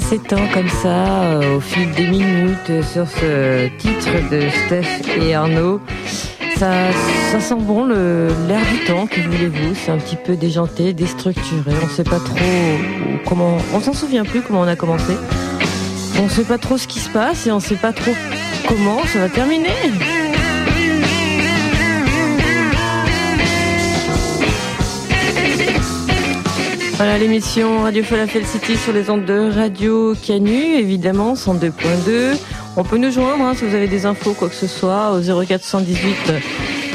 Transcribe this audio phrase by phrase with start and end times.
[0.00, 5.34] ça s'étend comme ça euh, au fil des minutes sur ce titre de Steph et
[5.34, 5.80] Arnaud.
[6.56, 6.92] Ça,
[7.30, 9.74] ça sent bon l'air du temps, que voulez-vous?
[9.74, 11.72] C'est un petit peu déjanté, déstructuré.
[11.82, 12.36] On sait pas trop
[13.26, 13.56] comment.
[13.72, 15.14] On s'en souvient plus comment on a commencé.
[16.20, 18.12] On sait pas trop ce qui se passe et on sait pas trop
[18.66, 19.68] comment ça va terminer.
[26.98, 32.36] Voilà l'émission Radio Falafel City sur les ondes de Radio Canu, évidemment, 102.2.
[32.76, 35.20] On peut nous joindre hein, si vous avez des infos, quoi que ce soit, au
[35.20, 36.32] 0418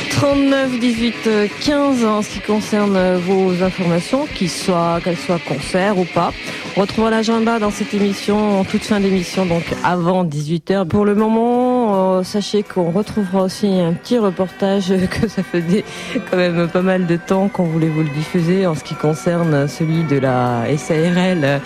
[0.10, 1.30] 39 18
[1.66, 6.34] 15 en ce qui concerne vos informations, qu'elles soient, qu'elles soient concert ou pas.
[6.76, 10.86] On retrouvera l'agenda dans cette émission, en toute fin d'émission, donc avant 18h.
[10.86, 11.73] Pour le moment,
[12.22, 15.84] sachez qu'on retrouvera aussi un petit reportage que ça faisait
[16.30, 19.68] quand même pas mal de temps qu'on voulait vous le diffuser en ce qui concerne
[19.68, 21.62] celui de la SARL,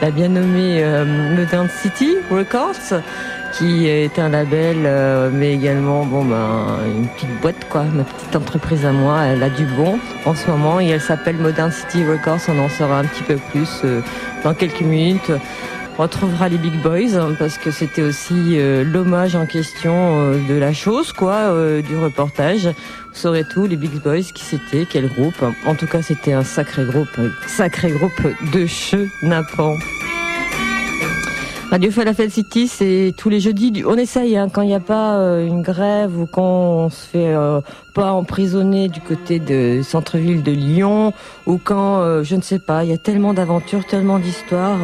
[0.00, 1.04] la bien nommée euh,
[1.36, 3.00] Modern City Records
[3.52, 8.86] qui est un label, euh, mais également ben une petite boîte quoi, ma petite entreprise
[8.86, 9.24] à moi.
[9.26, 12.40] Elle a du bon en ce moment et elle s'appelle Modern City Records.
[12.48, 14.00] On en saura un petit peu plus euh,
[14.42, 15.30] dans quelques minutes.
[15.98, 20.54] On retrouvera les Big Boys hein, parce que c'était aussi euh, l'hommage en question de
[20.54, 22.66] la chose quoi, du reportage.
[22.66, 25.44] Vous saurez tout, les Big Boys, qui c'était, quel groupe.
[25.66, 29.76] En tout cas, c'était un sacré groupe, sacré groupe de chenapan.
[31.72, 33.82] Radio Falafel City, c'est tous les jeudis.
[33.86, 37.06] On essaye hein, quand il n'y a pas euh, une grève ou quand on se
[37.06, 37.62] fait euh,
[37.94, 41.14] pas emprisonner du côté de centre-ville de Lyon
[41.46, 44.80] ou quand euh, je ne sais pas, il y a tellement d'aventures, tellement d'histoires.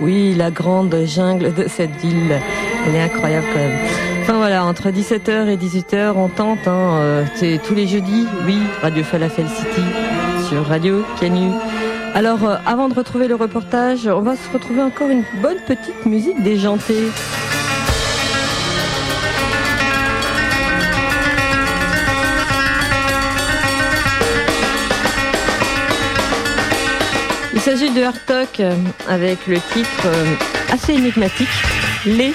[0.00, 2.40] oui, la grande jungle de cette ville,
[2.86, 3.78] elle est incroyable quand même.
[4.22, 6.66] Enfin voilà, entre 17h et 18h, on tente.
[6.66, 8.26] Hein, c'est tous les jeudis.
[8.46, 9.82] Oui, Radio Falafel City
[10.48, 11.50] sur Radio Canu.
[12.14, 16.04] Alors, euh, avant de retrouver le reportage, on va se retrouver encore une bonne petite
[16.04, 17.08] musique déjantée.
[27.54, 28.74] Il s'agit de Hartok euh,
[29.08, 30.34] avec le titre euh,
[30.70, 31.48] assez énigmatique,
[32.04, 32.34] Les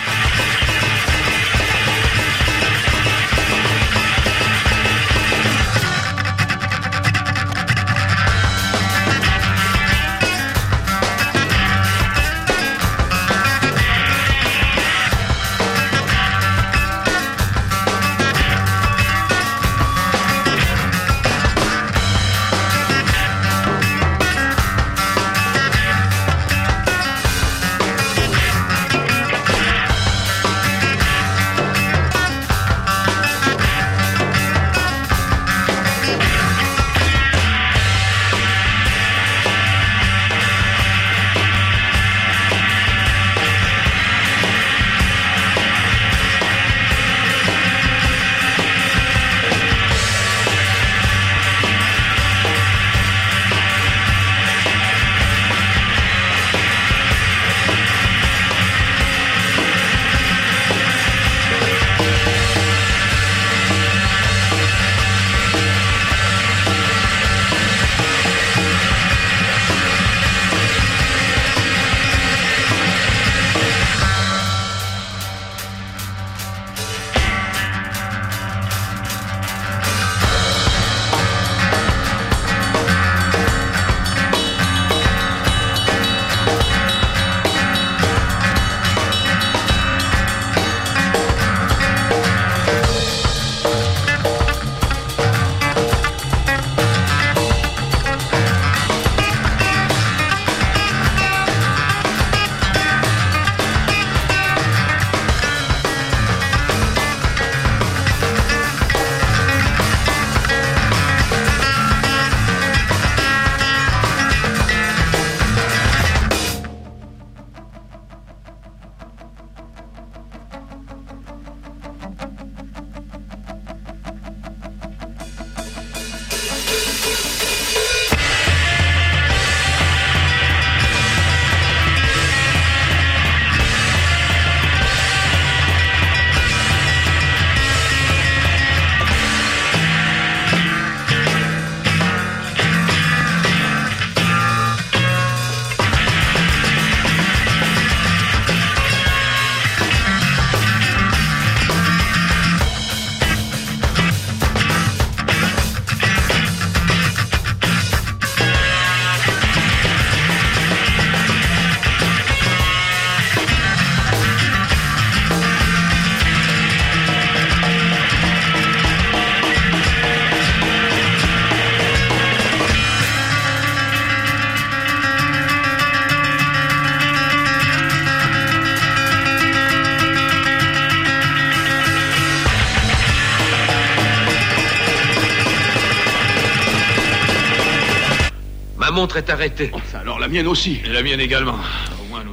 [188.98, 189.72] montre est arrêtée.
[190.00, 190.82] alors la mienne aussi.
[190.86, 191.56] Et la mienne également.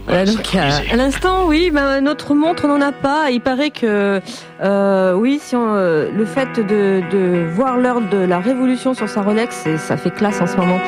[0.07, 3.31] Voilà, donc à, l'instant, oui, bah, notre montre n'en a pas.
[3.31, 4.21] Il paraît que,
[4.63, 9.09] euh, oui, si on, euh, le fait de, de voir l'heure de la révolution sur
[9.09, 10.79] sa Rolex, ça fait classe en ce moment.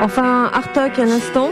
[0.00, 1.50] Enfin, Artok à l'instant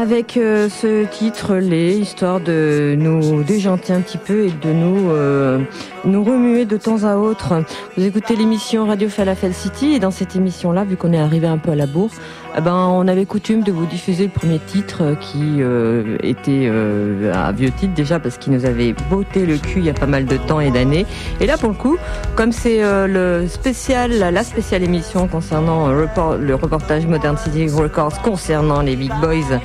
[0.00, 2.00] avec euh, ce titre les
[2.46, 5.58] de nous déjanter un petit peu et de nous euh,
[6.06, 7.62] nous remuer de temps à autre.
[7.96, 11.58] Vous écoutez l'émission Radio Falafel City et dans cette émission-là, vu qu'on est arrivé un
[11.58, 12.10] peu à la bourre,
[12.56, 17.52] eh ben on avait coutume de vous diffuser le premier titre qui euh, était un
[17.52, 20.24] vieux titre déjà parce qu'il nous avait botté le cul il y a pas mal
[20.24, 21.04] de temps et d'années.
[21.40, 21.98] Et là pour le coup,
[22.36, 28.96] comme c'est le spécial, la spéciale émission concernant le reportage Modern City Records concernant les
[28.96, 29.60] Big Boys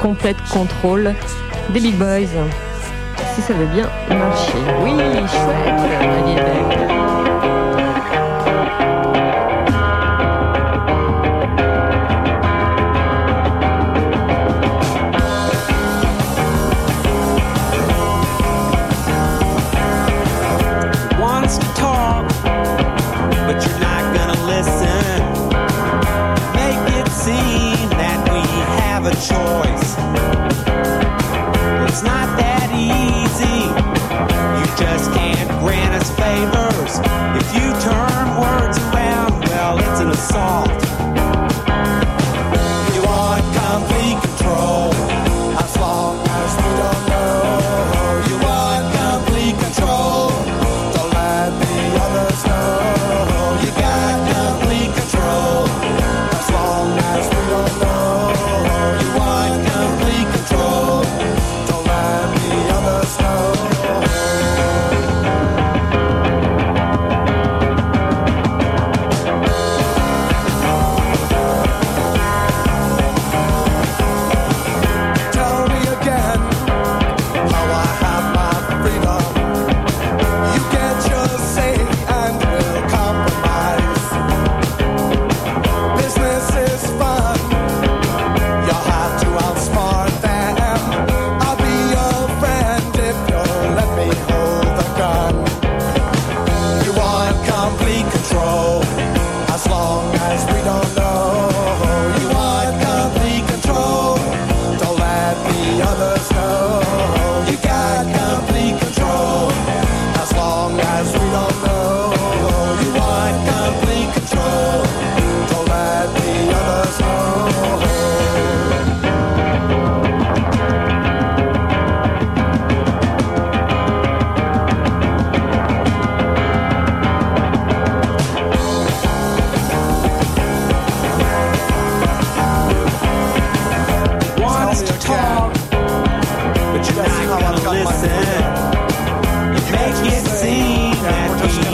[0.00, 1.14] complète contrôle
[1.70, 2.28] des Big Boys.
[3.34, 4.52] Si ça veut bien marcher.
[4.82, 6.59] Oui, chouette,
[36.32, 40.79] If you turn words around, well, it's an assault.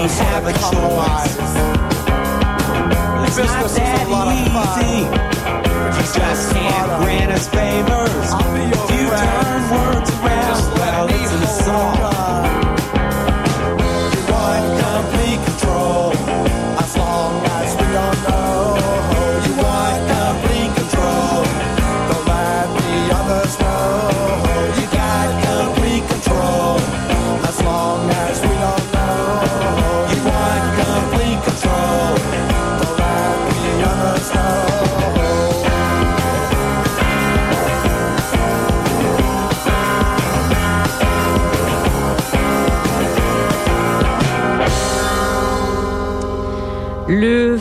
[0.06, 1.36] We have a choice.
[3.26, 5.02] It's not that easy.
[5.02, 8.30] You just can't grant us favors.
[8.70, 12.15] If you turn words around, well, it's an assault.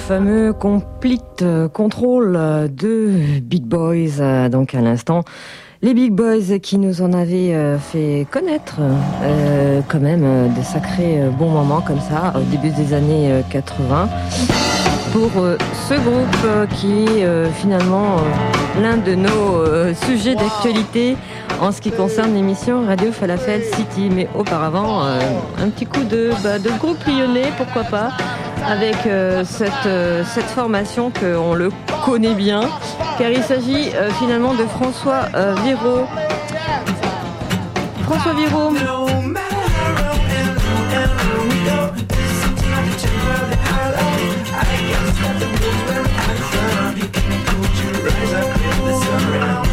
[0.07, 1.43] Fameux complete
[1.73, 2.37] contrôle
[2.69, 5.23] de Big Boys, euh, donc à l'instant.
[5.81, 8.77] Les Big Boys qui nous en avaient euh, fait connaître
[9.23, 14.09] euh, quand même des sacrés bons moments comme ça au début des années 80
[15.15, 15.31] pour
[15.87, 18.17] ce groupe qui est finalement
[18.81, 21.15] l'un de nos sujets d'actualité
[21.61, 24.09] en ce qui concerne l'émission Radio Falafel City.
[24.11, 28.09] Mais auparavant, un petit coup de, bah, de groupe lyonnais, pourquoi pas
[28.67, 31.69] avec euh, cette, euh, formation qu'on le
[32.03, 32.61] connaît bien,
[33.17, 35.25] car il s'agit euh, finalement de François
[35.63, 36.05] Viro.
[38.03, 38.73] François Viro.
[48.05, 49.64] Rise up in the sun.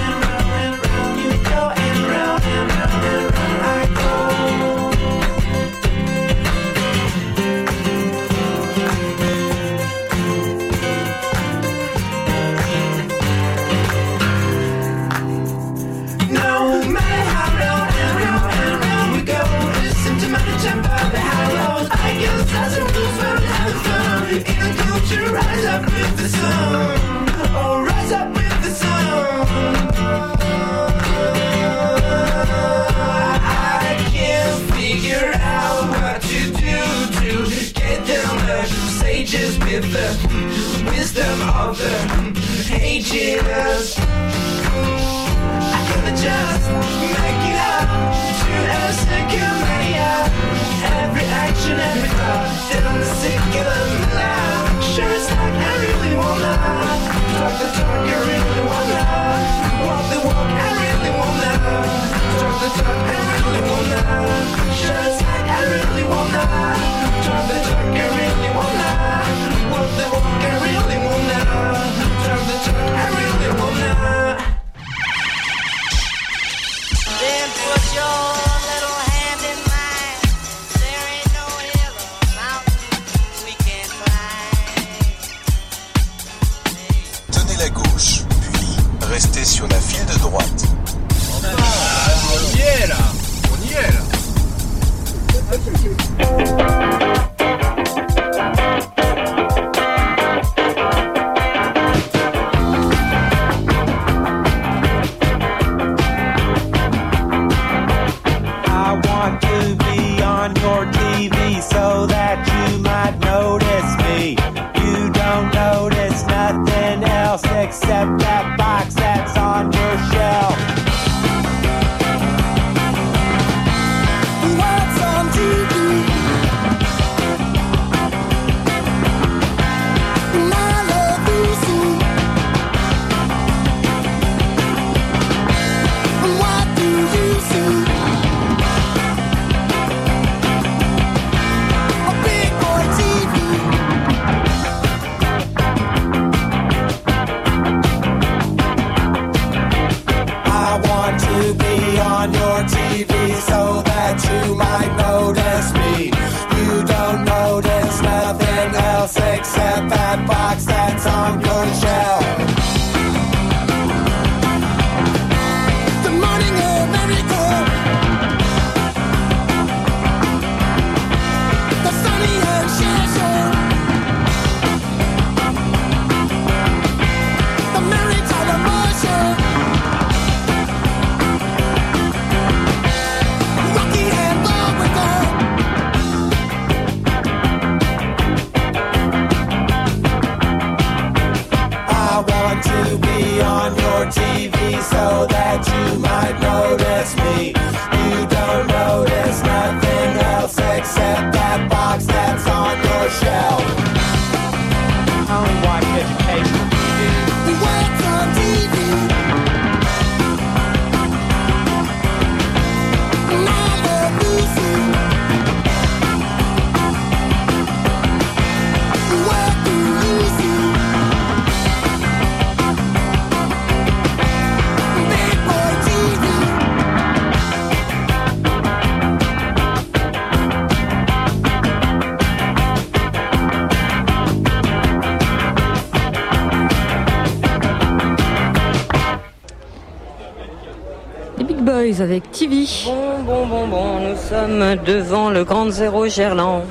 [242.03, 242.67] Avec TV.
[242.85, 246.65] Bon, bon, bon, bon, nous sommes devant le Grand Zéro Gerland.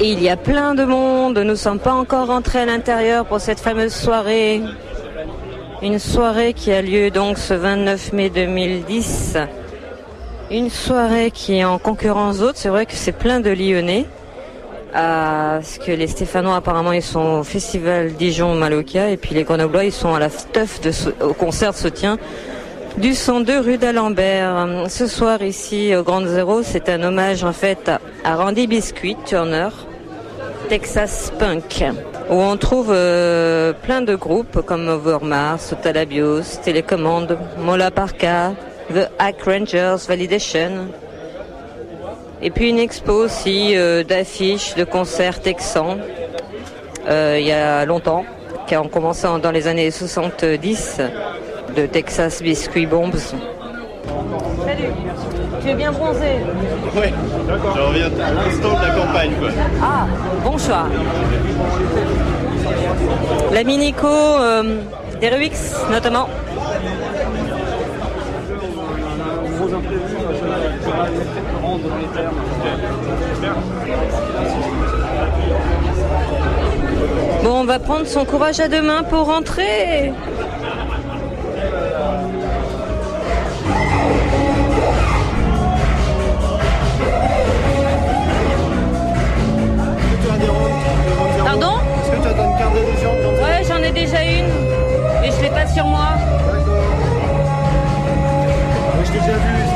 [0.00, 3.40] Il y a plein de monde, nous ne sommes pas encore rentrés à l'intérieur pour
[3.40, 4.62] cette fameuse soirée.
[5.82, 9.36] Une soirée qui a lieu donc ce 29 mai 2010.
[10.52, 14.06] Une soirée qui est en concurrence d'autres, c'est vrai que c'est plein de Lyonnais.
[14.92, 19.84] Parce que les Stéphanois apparemment ils sont au festival Dijon Maloca et puis les Grenoblois
[19.84, 20.90] ils sont à la stuff de,
[21.24, 22.18] au concert de soutien
[22.96, 24.86] du 102 rue d'Alembert.
[24.88, 27.90] Ce soir ici au Grand Zéro, c'est un hommage en fait
[28.24, 29.68] à Randy Biscuit Turner,
[30.68, 31.84] Texas Punk,
[32.28, 38.52] où on trouve euh, plein de groupes comme Overmars, Talabios, Télécommande, Mola Parka,
[38.92, 40.88] The Hack Rangers, Validation.
[42.42, 45.98] Et puis une expo aussi euh, d'affiches, de concerts texans,
[47.08, 48.24] euh, il y a longtemps,
[48.66, 51.00] qui ont commencé dans les années 70
[51.74, 53.34] de Texas Biscuit Bombs.
[54.64, 54.92] Salut,
[55.62, 56.38] tu es bien bronzé
[56.96, 57.08] Oui,
[57.74, 59.32] je reviens à l'instant de la campagne.
[59.38, 59.48] Quoi.
[59.82, 60.06] Ah,
[60.44, 60.86] bonsoir.
[63.52, 64.80] La Minico euh,
[65.90, 66.28] notamment.
[77.42, 80.12] Bon, on va prendre son courage à deux mains pour rentrer.
[91.44, 93.10] Pardon Est-ce que tu as une carte d'adhésion
[93.42, 94.46] Ouais, j'en ai déjà une.
[95.24, 96.10] Et je l'ai pas sur moi.
[96.52, 96.82] D'accord.
[99.04, 99.69] Je t'ai déjà vu.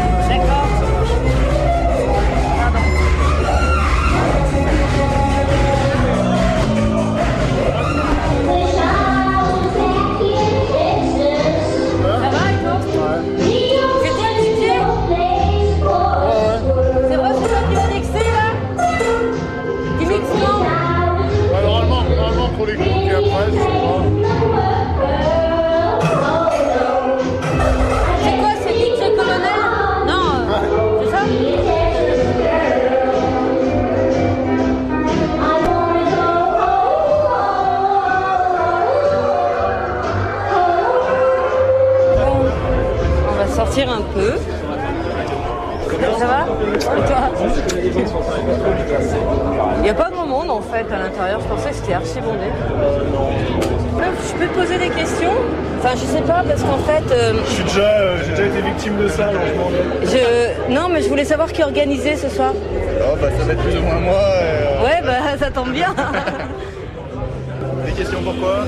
[49.76, 51.40] Il n'y a pas grand monde en fait à l'intérieur.
[51.40, 52.46] Je pensais que c'était archi bondé.
[54.28, 55.33] Je peux te poser des questions?
[55.78, 57.12] Enfin, je sais pas parce qu'en fait.
[57.14, 59.40] euh, Je suis déjà, euh, j'ai déjà été victime de ça, alors
[60.02, 60.72] je.
[60.72, 62.52] Non, mais je voulais savoir qui organisait ce soir.
[62.57, 64.12] Oh, bah, ça va être plus ou moins moi.
[64.14, 65.94] et, euh, Ouais, bah ça tombe bien.
[67.87, 68.64] Des questions pourquoi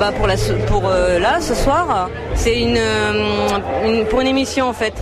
[0.00, 0.34] bah pour la
[0.66, 3.12] pour euh, là ce soir, c'est une, euh,
[3.84, 4.94] une- pour une émission en fait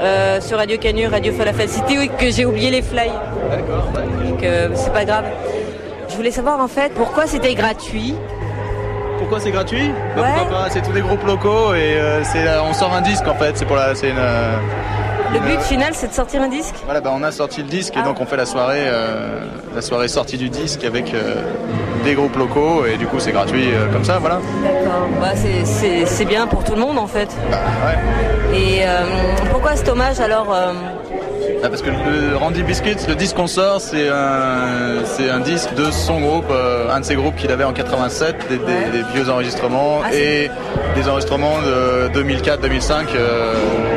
[0.00, 3.10] euh, sur Radio Canu, Radio Falafel City oui, que j'ai oublié les fly.
[3.50, 3.88] D'accord.
[4.24, 5.24] Donc euh, c'est pas grave.
[6.08, 8.14] Je voulais savoir en fait pourquoi c'était gratuit.
[9.18, 10.28] Pourquoi c'est gratuit Bah, Ouais.
[10.38, 13.34] Pourquoi pas C'est tous des groupes locaux et euh, c'est, on sort un disque en
[13.34, 13.56] fait.
[13.56, 14.16] C'est pour la, c'est une.
[15.32, 16.74] Le but final c'est de sortir un disque.
[16.84, 18.04] Voilà, bah, on a sorti le disque et Ah.
[18.04, 18.86] donc on fait la soirée,
[19.74, 21.12] la soirée sortie du disque avec
[22.04, 24.38] des groupes locaux et du coup c'est gratuit euh, comme ça, voilà.
[24.62, 25.08] D'accord.
[25.20, 27.28] Bah c'est- bien pour tout le monde en fait.
[27.50, 28.58] Bah, ouais.
[28.58, 29.02] Et euh,
[29.50, 30.72] pourquoi cet hommage alors euh,
[31.62, 35.74] Ah, parce que le Randy Biscuits, le disque qu'on sort, c'est un, c'est un disque
[35.74, 36.50] de son groupe,
[36.90, 38.70] un de ses groupes qu'il avait en 87, des, des- Ouais.
[38.92, 40.50] des vieux enregistrements Ah, et
[40.94, 43.54] des enregistrements de 2004-2005 euh,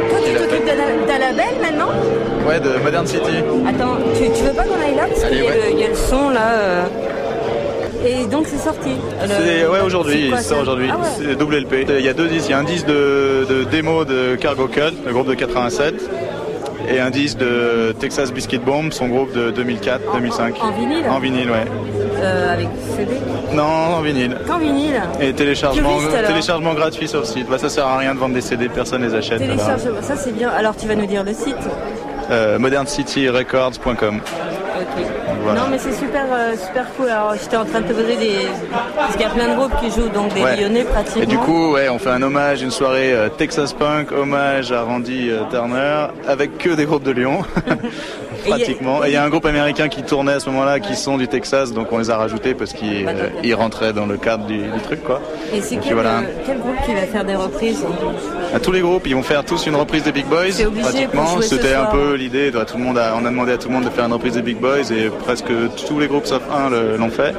[0.10, 0.76] Toi tu qu'il a t'occupes fait.
[0.76, 1.92] d'un d'un label maintenant?
[2.48, 3.44] Ouais, de Modern City.
[3.68, 5.04] Attends, tu, tu veux pas qu'on aille là?
[5.10, 5.62] Parce qu'il y, a ouais.
[5.68, 6.48] le- il y a le son là.
[6.58, 6.84] euh.
[8.06, 8.90] Et donc c'est sorti.
[9.22, 10.90] Le- ouais aujourd'hui, il sort ça aujourd'hui.
[10.92, 11.08] Ah ouais.
[11.18, 11.86] C'est WLP.
[12.00, 12.48] Il y a deux disques.
[12.48, 15.96] Il y a un disque de, de démo de Cargo Cut, le groupe de 87,
[16.90, 20.54] et un disque de Texas Biscuit Bomb, son groupe de 2004-2005.
[20.62, 21.66] En vinyle En vinyle, ouais.
[22.20, 23.12] Euh, avec CD
[23.54, 24.38] Non, en vinyle.
[24.48, 27.48] Qu'en vinyle Et téléchargement, téléchargement gratuit sur le site.
[27.50, 29.40] Bah, ça sert à rien de vendre des CD, personne les achète.
[29.40, 30.50] Téléchargement, ça c'est bien.
[30.50, 31.56] Alors tu vas nous dire le site
[32.30, 34.20] Euh, moderncityrecords.com.
[34.20, 35.06] Ok.
[35.48, 35.62] Voilà.
[35.62, 37.10] Non mais c'est super euh, super cool.
[37.10, 38.36] Alors j'étais en train de te poser des.
[38.96, 40.58] Parce qu'il y a plein de groupes qui jouent, donc des Ouais.
[40.58, 41.24] Lyonnais pratiquement.
[41.24, 44.82] Et du coup, ouais, on fait un hommage, une soirée euh, Texas Punk, hommage à
[44.84, 47.44] Randy euh, Turner, avec que des groupes de Lyon,
[48.48, 49.04] pratiquement.
[49.04, 51.28] Et il y a un groupe américain qui tournait à ce moment-là, qui sont du
[51.28, 54.58] Texas, donc on les a rajoutés parce qu'ils Bah, euh, rentraient dans le cadre du,
[54.60, 55.22] du truc, quoi.
[55.54, 56.20] Et c'est quel, voilà.
[56.20, 57.84] euh, quel groupe qui va faire des reprises
[58.54, 60.84] À tous les groupes, ils vont faire tous une reprise des Big Boys, C'est obligé
[60.84, 60.92] pour
[61.24, 61.42] pratiquement.
[61.42, 62.52] C'était un peu l'idée.
[62.52, 64.14] de- Tout le monde a, on a demandé à tout le monde de faire une
[64.14, 65.46] reprise des Big Boys et presque
[65.88, 67.34] tous les groupes sauf un l'ont fait.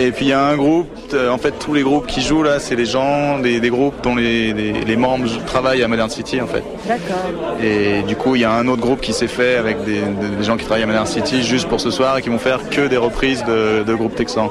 [0.00, 2.44] Et puis il y a un groupe, euh, en fait tous les groupes qui jouent
[2.44, 6.08] là, c'est les gens, des, des groupes dont les, les- les membres travaillent à Modern
[6.08, 6.62] City en fait.
[6.86, 7.56] D'accord.
[7.60, 10.00] Et du coup il y a un autre groupe qui s'est fait avec des,
[10.38, 12.60] des gens qui travaillent à Modern City juste pour ce soir et qui vont faire
[12.70, 14.50] que des reprises de, de groupes texans.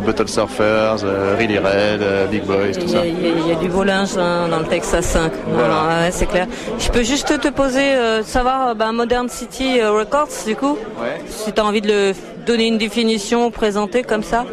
[0.00, 3.04] Bottle Surfers, euh, Really Red, euh, Big Boys, tout ça.
[3.06, 5.32] il y a- du beau linge hein, dans le Texas 5.
[5.46, 5.68] Voilà.
[5.68, 6.46] Non, non, ouais, c'est clair.
[6.78, 10.78] Je peux juste te poser, euh, savoir, bah, Modern City Records, du coup?
[11.00, 11.20] Ouais.
[11.28, 12.12] Si tu as envie de le
[12.46, 14.44] donner une définition, présenter comme ça?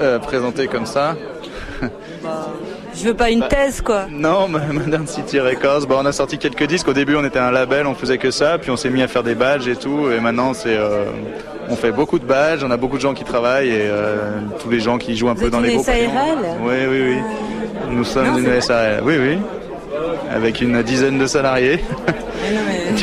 [0.00, 1.14] Euh, présenté comme ça.
[3.00, 4.06] Je veux pas une thèse, quoi.
[4.10, 6.88] Non, Modern City Records, bon, on a sorti quelques disques.
[6.88, 9.08] Au début, on était un label, on faisait que ça, puis on s'est mis à
[9.08, 10.10] faire des badges et tout.
[10.10, 11.04] Et maintenant, c'est, euh,
[11.70, 14.16] on fait beaucoup de badges, on a beaucoup de gens qui travaillent et euh,
[14.62, 15.86] tous les gens qui jouent un Vous peu êtes dans une les groupes.
[15.86, 16.08] SARL
[16.62, 17.16] Oui, oui, oui.
[17.90, 19.00] Nous sommes Non, une SARL.
[19.02, 19.38] Oui, oui.
[20.30, 21.80] Avec une dizaine de salariés.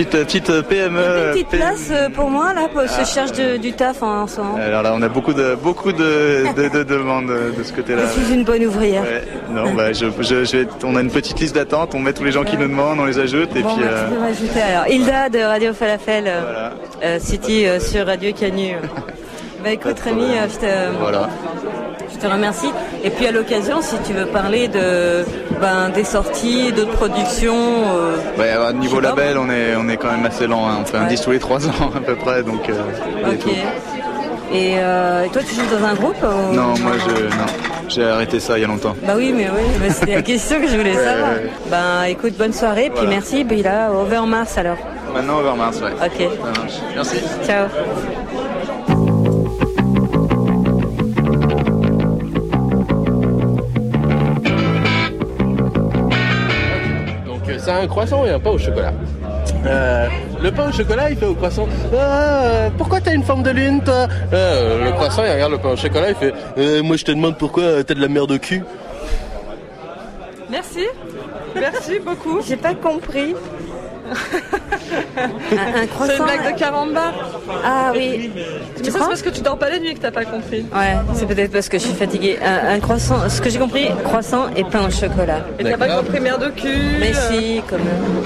[0.03, 0.99] Petite, petite PME.
[0.99, 1.62] Une petite PME.
[1.63, 2.88] place euh, pour moi, là, pour Ah.
[2.88, 4.55] se cherche de- du taf en, en ce moment.
[4.63, 8.03] Alors là, on a beaucoup de, beaucoup de, de, de demandes de ce côté-là.
[8.15, 9.01] Je suis une bonne ouvrière.
[9.01, 12.13] Ouais, non, bah, je, je, je vais- on a une petite liste d'attente, on met
[12.13, 13.83] tous les gens qui nous demandent, on les ajoute et Bon, puis.
[13.86, 14.88] bah, euh, tu peux rajouter alors.
[14.88, 16.73] Hilda de Radio Falafel euh, Voilà.
[17.03, 18.73] euh, City euh, sur Radio Canu.
[19.63, 21.27] bah écoute Rémi, euh, je te, Voilà.
[22.13, 22.71] Je te remercie.
[23.03, 25.25] Et puis à l'occasion, si tu veux parler de
[25.61, 27.55] ben, des sorties, d'autres productions.
[27.55, 30.67] euh, Ouais, alors, niveau pas, label, on est, on est quand même assez lent.
[30.67, 30.77] hein.
[30.81, 31.09] On fait un Ouais.
[31.09, 32.67] 10 tous les 3 ans à peu près, donc.
[32.69, 33.47] euh, ok.
[34.53, 37.45] Et, euh, et toi, tu joues dans un groupe ou- Non, moi je, non,
[37.89, 38.95] j'ai arrêté ça il y a longtemps.
[39.05, 41.31] Bah oui, mais oui, c'était la question que je voulais Ouais, savoir.
[41.31, 41.49] ouais.
[41.69, 43.43] Ben écoute, bonne soirée, puis merci.
[43.43, 44.77] Puis là, over Mars alors.
[45.13, 45.91] Maintenant over mars, ouais.
[45.91, 46.73] Ok, Ça marche.
[46.95, 47.17] Merci.
[47.45, 47.67] ciao.
[57.67, 58.93] C'est un croissant et un pain au chocolat.
[59.65, 60.08] Euh,
[60.41, 61.67] le pain au chocolat, il fait au croissant.
[61.93, 65.58] Ah, euh, pourquoi t'as une forme de lune, toi Euh, Le croissant, il regarde le
[65.58, 66.34] pain au chocolat, il fait.
[66.58, 68.63] Euh, moi, je te demande pourquoi t'as de la merde au cul.
[70.49, 70.86] Merci.
[71.56, 72.39] Merci beaucoup.
[72.47, 73.36] J'ai pas compris.
[75.17, 75.29] un, un
[75.75, 76.23] C'est une croissant.
[76.23, 77.11] blague de caramba.
[77.63, 78.31] Ah oui.
[78.77, 80.65] Tu c'est crois parce que tu dors pas la nuit que t'as pas compris.
[80.73, 82.37] Ouais, c'est peut-être parce que je suis fatiguée.
[82.43, 85.41] Un, un croissant, ce que j'ai compris, croissant et pain au chocolat.
[85.59, 86.97] Et t'as pas compris merde au cul.
[86.99, 88.23] Mais euh, si, quand même.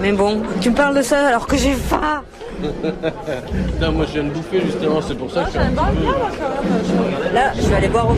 [0.00, 2.22] Mais bon, tu me parles de ça alors que j'ai faim.
[2.62, 5.74] Putain, moi, je viens de bouffer justement, c'est pour ça que je suis un J'aime
[5.74, 7.34] petit bien, peu- moi, quand même.
[7.34, 8.14] Là, je vais aller boire au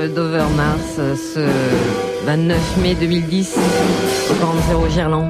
[0.00, 0.76] live d'Overmars
[1.16, 1.40] ce
[2.24, 3.56] 29 mai 2010
[4.30, 5.28] au 40 Gerland.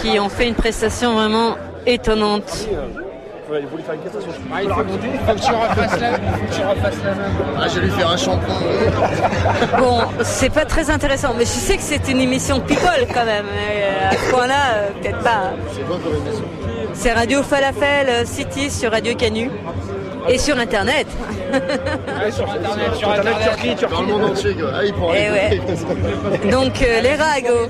[0.00, 2.68] Qui ont fait une prestation vraiment étonnante.
[3.50, 4.32] Ouais, il voulait faire une prestation.
[4.52, 7.30] Ah, il faut, que tu refasses la, main.
[7.56, 8.54] Ah, je vais lui faire un shampoing.
[9.78, 13.46] bon, c'est pas très intéressant, mais je sais que c'est une émission people quand même.
[14.10, 15.52] à ce point-là, euh, peut-être pas.
[15.72, 16.44] C'est quoi comme émission?
[16.92, 19.50] C'est Radio Falafel euh, City sur Radio Canu.
[20.28, 21.06] Et sur Internet.
[21.52, 23.94] Ouais, sur Internet, sur Internet, Turquie, Turquie.
[23.94, 24.70] Dans le monde entier, quoi.
[24.74, 25.60] Ah, il pourra eh ouais.
[26.50, 27.68] Donc, euh, les ragots.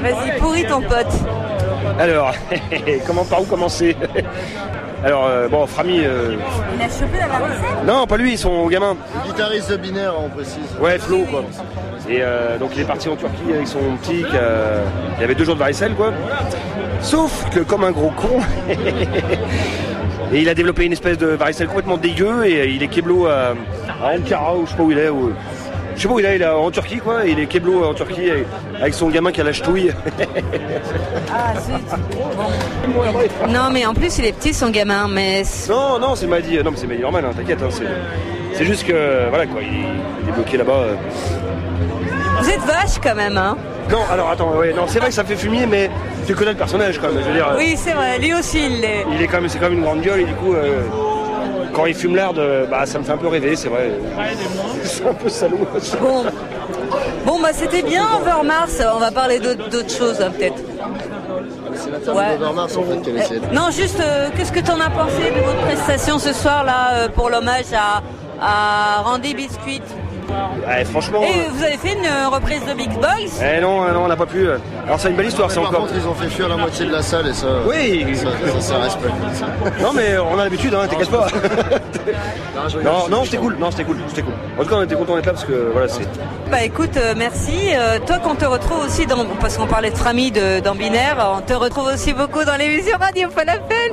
[0.00, 1.12] Vas-y, pourris ton pote.
[1.98, 2.32] Alors,
[3.06, 3.96] comment par où commencer
[5.04, 6.00] Alors, euh, bon, Frami.
[6.04, 6.36] Euh...
[6.76, 8.96] Il a chopé la varicelle Non, pas lui, son gamin.
[9.24, 10.76] Le guitariste de binaire, on précise.
[10.80, 11.44] Ouais, Flo, quoi.
[12.08, 14.24] Et euh, donc, il est parti en Turquie avec son petit.
[14.32, 14.84] Euh,
[15.16, 16.12] il y avait deux jours de varicelle, quoi.
[17.00, 18.40] Sauf que, comme un gros con.
[20.32, 23.54] Et il a développé une espèce de varicelle complètement dégueu et il est keblo à,
[24.04, 25.08] Ankara ou je sais pas où il est.
[25.96, 27.92] Je sais pas où il est, il est en Turquie quoi, il est Keblo en
[27.94, 28.30] Turquie
[28.80, 29.90] avec son gamin qui a la ch'touille.
[31.32, 31.54] Ah,
[33.48, 35.42] Non, mais en plus, il est petit, son gamin, mais...
[35.68, 37.84] Non, non, c'est Madi, non mais c'est Madi normal, hein, t'inquiète, hein, c'est,
[38.54, 39.68] c'est juste que, voilà quoi, il,
[40.22, 40.72] il est bloqué là-bas.
[40.72, 40.94] euh.
[42.40, 43.56] Vous êtes vache, quand même, hein
[43.90, 45.90] Non, alors attends, ouais, non, c'est vrai que ça fait fumier, mais
[46.26, 47.48] tu connais le personnage quand même, je veux dire.
[47.52, 49.04] euh, Oui, c'est vrai, lui aussi, il l'est.
[49.12, 50.82] Il est quand même, c'est quand même une grande gueule et du coup, euh,
[51.72, 53.90] quand il fume l'air de, bah ça me fait un peu rêver, c'est vrai.
[54.84, 55.66] C'est un peu salaud.
[56.00, 56.24] Bon,
[57.24, 60.56] bon bah c'était bien Overmars, on va parler d'autres choses, hein, peut-être.
[61.74, 62.36] C'est l'interview Ouais.
[62.36, 65.40] d'Overmars en fait qu'elle essaie de- Non, juste, euh, qu'est-ce que t'en as pensé de
[65.44, 68.02] votre prestation ce soir, là, euh, pour l'hommage à,
[68.40, 69.82] à Randy Biscuit?
[70.28, 71.22] Ouais, franchement.
[71.22, 73.30] Et euh, vous avez fait une euh, reprise de Big Boys?
[73.42, 74.46] Eh non, euh, non, on n'a pas pu.
[74.46, 74.58] euh.
[74.86, 75.80] Alors c'est une belle histoire, Mais c'est par encore.
[75.82, 77.46] contre, ils ont fait fuir la moitié de la salle et ça.
[77.66, 78.06] Oui.
[78.14, 78.28] Ça,
[78.60, 78.74] ça.
[79.82, 81.26] Non mais on a l'habitude, hein, t'inquiète pas.
[82.84, 84.34] non, non, c'était cool, non, c'était cool, c'était cool.
[84.58, 86.06] En tout cas, on était content d'être là parce que voilà, c'est.
[86.50, 87.70] Bah écoute, euh, merci.
[87.72, 91.16] Euh, toi, qu'on te retrouve aussi dans, parce qu'on parlait de Frami de, dans Binaire,
[91.36, 93.92] on te retrouve aussi beaucoup dans l'émission Radio Falafel.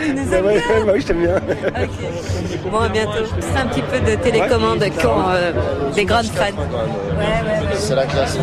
[0.00, 1.36] tu nous aimes Ouais, bien bah oui, je t'aime bien.
[1.36, 2.70] Ok.
[2.70, 3.12] Bon, à bientôt.
[3.40, 5.52] C'est un petit peu de télécommande quand euh,
[5.94, 6.44] des grandes fans.
[6.44, 7.66] Ouais, ouais.
[7.74, 8.38] C'est la classe.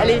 [0.00, 0.20] Allez.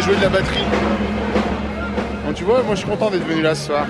[0.00, 0.64] à jouer de la batterie.
[2.26, 3.86] Donc tu vois, moi je suis content d'être venu là ce soir.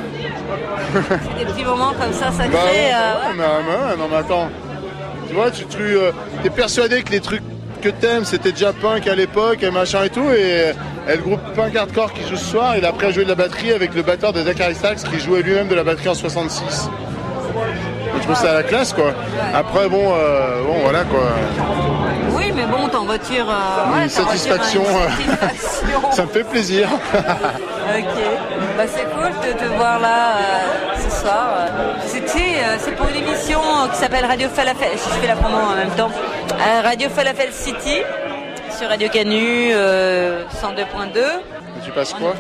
[1.39, 2.51] Des petits moments comme ça, ça crée.
[2.53, 4.49] Bah ouais, euh, bah ouais, mais, ouais, non mais attends.
[5.29, 6.11] Tu vois, tu, tu euh,
[6.45, 7.43] es persuadé que les trucs
[7.81, 10.73] que t'aimes c'était déjà punk à l'époque et machin et tout et,
[11.09, 13.29] et le groupe punk hardcore qui joue ce soir, il a appris à jouer de
[13.29, 14.75] la batterie avec le batteur de Zachary
[15.11, 16.91] qui jouait lui-même de la batterie en 66.
[18.21, 19.13] Je trouve ça à la classe quoi.
[19.55, 21.21] Après bon, euh, bon voilà quoi.
[22.33, 23.47] Oui, mais bon, t'en retires.
[23.49, 26.11] euh, ouais, satisfaction, une euh, satisfaction.
[26.13, 26.89] Ça me fait plaisir.
[27.93, 28.05] Ok,
[28.77, 31.45] bah, c'est cool de te voir là euh, ce soir.
[32.07, 33.59] C'était, c'est pour une émission
[33.91, 34.91] qui s'appelle Radio Falafel.
[34.93, 36.11] Je fais la promo en même temps.
[36.85, 37.99] Radio Falafel City
[38.79, 41.19] sur Radio Canu euh, 102.2.
[41.19, 42.35] Et tu passes quoi?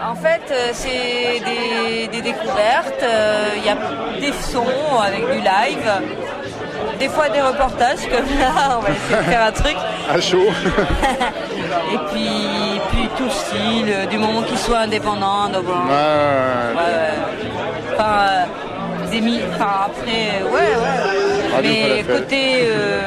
[0.00, 3.02] En fait, euh, c'est des, des découvertes.
[3.02, 3.76] euh, Il y a
[4.20, 4.64] des sons
[5.04, 5.90] avec du live.
[6.98, 9.76] Des fois des reportages comme là, on va essayer de faire un truc.
[10.10, 10.38] À chaud.
[11.92, 15.86] Et puis, puis tout style, du moment qu'il soit indépendant, underground.
[15.90, 17.94] Ouais, ouais, Ouais, ouais.
[17.94, 21.54] Enfin, euh, des mi- enfin, après, ouais, ouais.
[21.54, 23.02] Radio Mais côté euh,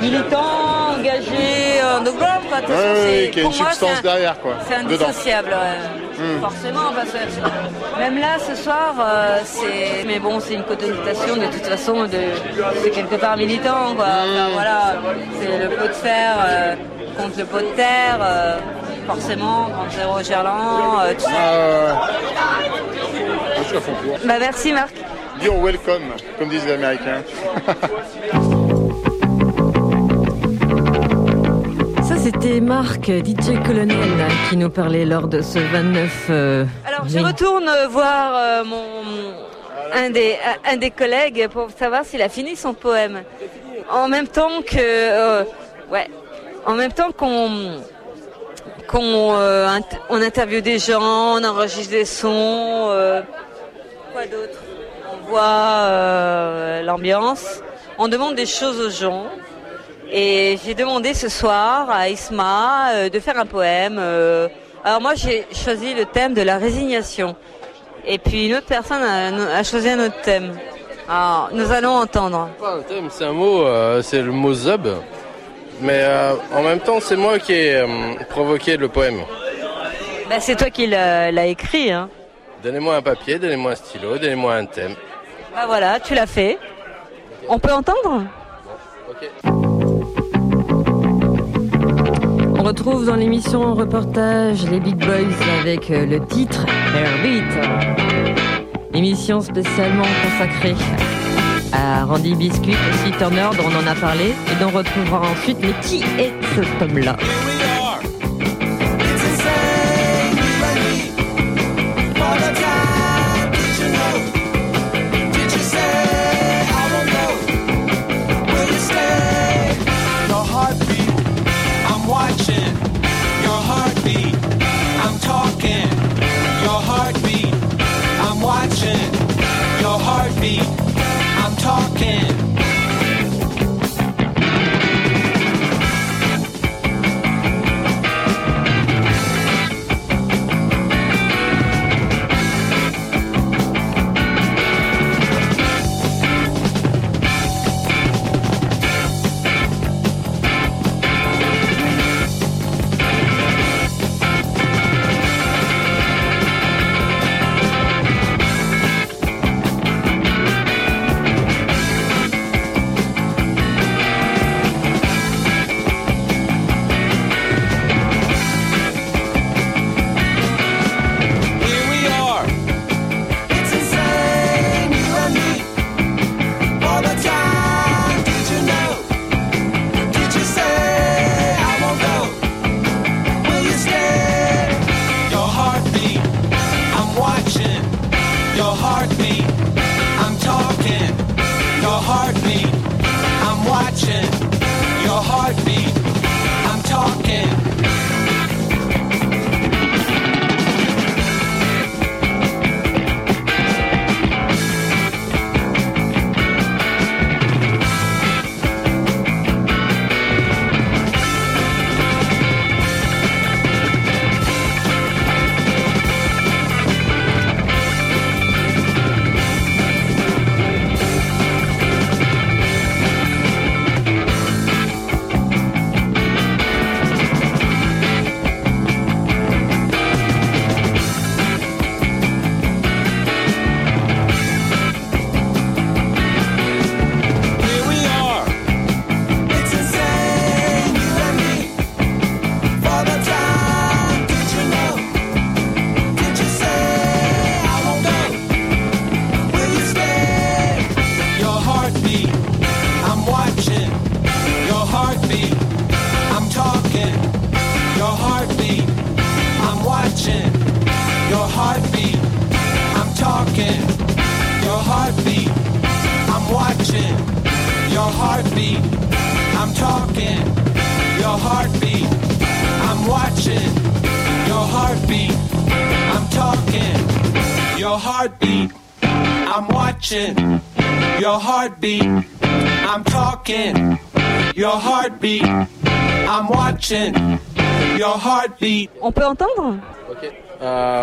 [0.00, 5.48] militant, engagé, ouais, c'est- ouais, qu'il y a une substance un- derrière, quoi, C'est indissociable,
[5.50, 6.22] ouais.
[6.24, 6.40] Hmm.
[6.42, 10.04] Forcément, parce que même là, ce soir, euh, c'est.
[10.06, 12.18] Mais bon, c'est une connotation de toute façon de.
[12.82, 14.04] C'est quelque part militant, quoi.
[14.06, 14.36] Hmm.
[14.36, 14.94] Enfin, voilà.
[15.40, 16.74] C'est le pot de fer euh,
[17.16, 18.18] contre le pot de terre.
[18.20, 18.58] euh,
[19.06, 21.30] forcément, contre Zéro Gerland, euh, tout ça.
[21.36, 22.08] Ah.
[24.24, 24.92] Bah merci Marc.
[25.42, 26.02] You're welcome,
[26.38, 27.22] comme disent les Américains.
[32.32, 33.98] C'était Marc, DJ Colonel,
[34.48, 36.26] qui nous parlait lors de ce 29.
[36.30, 38.84] euh, Alors, je retourne voir euh, mon
[39.92, 40.36] un des
[40.70, 43.22] un des collègues pour savoir s'il a fini son poème.
[43.90, 45.42] En même temps que euh,
[45.90, 46.08] ouais,
[46.66, 47.78] en même temps qu'on
[48.86, 51.00] qu'on euh, int- on interviewe des gens,
[51.36, 52.30] on enregistre des sons,
[52.90, 53.22] euh,
[54.12, 54.60] quoi d'autre?
[55.12, 57.60] On voit euh, l'ambiance,
[57.98, 59.26] on demande des choses aux gens.
[60.12, 63.96] Et j'ai demandé ce soir à Isma euh, de faire un poème.
[63.98, 64.48] euh.
[64.84, 67.36] alors moi j'ai choisi le thème de la résignation.
[68.04, 70.56] Et puis une autre personne a, a choisi un autre thème.
[71.08, 72.48] Alors nous allons entendre.
[72.58, 74.88] Pas un thème, c'est un mot, euh, c'est le mot zub.
[75.80, 77.86] Mais euh, en même temps, c'est moi qui ai euh,
[78.28, 79.20] provoqué le poème.
[80.28, 81.90] Bah, c'est toi qui l'as écrit.
[81.90, 82.08] Hein.
[82.62, 84.94] Donnez-moi un papier, donnez-moi un stylo, donnez-moi un thème.
[85.54, 86.58] Bah voilà, tu l'as fait.
[87.48, 88.22] On peut entendre?
[92.60, 97.42] On retrouve dans l'émission reportage les Big Boys avec euh, le titre Airbeat.
[98.92, 100.74] Émission spécialement consacrée
[101.72, 105.56] à Randy Biscuit, aussi Turner dont on en a parlé et dont on retrouvera ensuite.
[105.62, 107.16] Mais qui est cet homme-là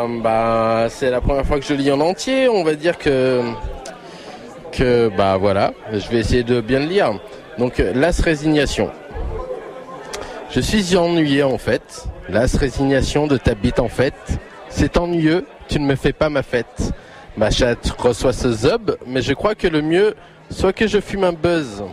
[0.09, 2.49] bah, c'est la première fois que je lis en entier.
[2.49, 3.41] On va dire que
[4.71, 5.73] que bah voilà.
[5.91, 7.19] Je vais essayer de bien le lire.
[7.57, 8.91] Donc las résignation.
[10.49, 12.07] Je suis ennuyé en fait.
[12.29, 14.13] Las résignation de ta bite en fait.
[14.69, 15.45] C'est ennuyeux.
[15.67, 16.91] Tu ne me fais pas ma fête.
[17.37, 20.15] Ma chatte reçoit ce zub, mais je crois que le mieux
[20.49, 21.83] soit que je fume un buzz.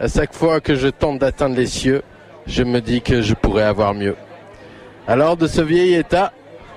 [0.00, 2.02] À chaque fois que je tente d'atteindre les cieux,
[2.46, 4.16] je me dis que je pourrais avoir mieux.
[5.06, 6.32] Alors de ce vieil état,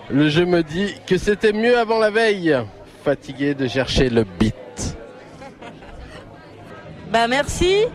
[0.10, 2.56] le je me dis que c'était mieux avant la veille,
[3.04, 4.98] fatigué de chercher le beat.
[7.12, 7.86] Bah merci.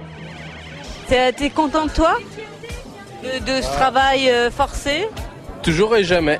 [1.08, 2.16] T'es content de toi?
[3.22, 5.08] De, de ce travail euh, forcé?
[5.62, 6.38] Toujours et jamais.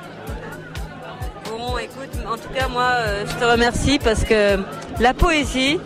[1.50, 4.58] Bon, écoute, en tout cas, moi, euh, je te remercie parce que
[5.00, 5.80] la poésie,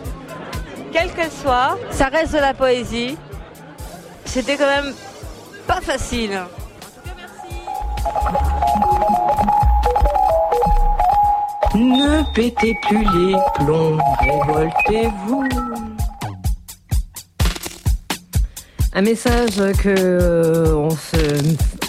[0.91, 3.17] quelle qu'elle soit, ça reste de la poésie.
[4.25, 4.93] C'était quand même
[5.65, 6.41] pas facile.
[11.75, 15.43] Ne pétez plus les plombs, révoltez-vous.
[18.93, 21.17] Un message que euh, on se,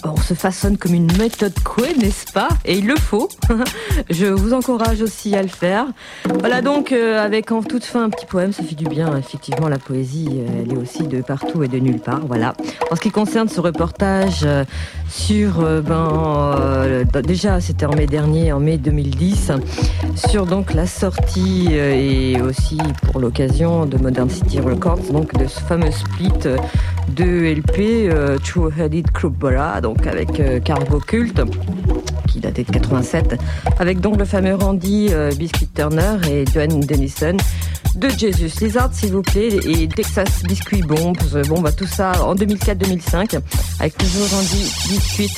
[0.05, 2.49] on se façonne comme une méthode couée, n'est-ce pas?
[2.65, 3.29] Et il le faut.
[4.11, 5.87] Je vous encourage aussi à le faire.
[6.41, 9.17] Voilà donc euh, avec en toute fin un petit poème, ça fait du bien.
[9.17, 12.21] Effectivement, la poésie, euh, elle est aussi de partout et de nulle part.
[12.27, 12.55] Voilà.
[12.91, 14.65] En ce qui concerne ce reportage euh,
[15.09, 19.53] sur, ben, déjà c'était en mai dernier, en mai 2010,
[20.17, 25.61] sur donc la sortie et aussi pour l'occasion de Modern City Records, donc de ce
[25.61, 26.33] fameux split
[27.09, 28.11] de LP
[28.43, 29.35] True Headed Club
[29.83, 31.41] donc avec euh, Cargo Cult
[32.29, 33.39] qui datait de 87,
[33.79, 37.37] avec donc le fameux Randy euh, Biscuit Turner et Joan Dennison
[37.95, 41.15] de Jesus Lizard, s'il vous plaît, et Texas Biscuit Bombs.
[41.49, 43.39] Bon, bah tout ça en 2004-2005,
[43.79, 45.31] avec toujours Randy Biscuit.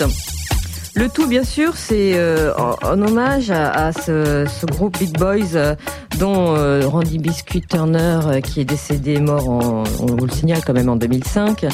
[0.95, 5.77] Le tout, bien sûr, c'est euh, en, hommage à, ce, groupe Big Boys
[6.19, 6.55] dont
[6.89, 11.67] Randy Biscuit Turner, qui est décédé mort, on vous le signale quand même en 2005,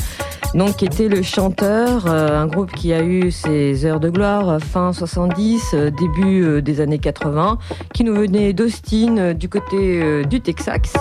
[0.54, 4.48] donc qui était le chanteur, euh, un groupe qui a eu ses heures de gloire
[4.48, 7.58] euh, fin 70, euh, début des années 80,
[7.94, 10.92] qui nous venait d'Austin, du côté du Texas,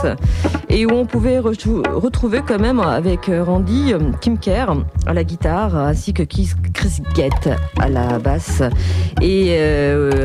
[0.69, 4.67] et où on pouvait retrou- retrouver quand même avec Randy Kim Kerr
[5.05, 6.51] à la guitare, ainsi que Chris
[7.15, 7.49] Gett
[7.79, 8.61] à la basse,
[9.21, 9.55] et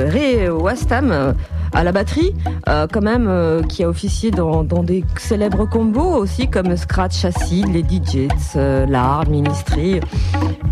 [0.08, 1.34] Ray Wastam
[1.76, 2.34] à la batterie,
[2.68, 7.72] euh, quand même, euh, qui a officié dans, des célèbres combos aussi, comme Scratch Acid,
[7.72, 10.00] Lady Jets, euh, L'Art, Ministry,